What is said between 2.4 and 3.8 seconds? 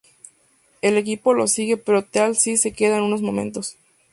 se queda unos momentos.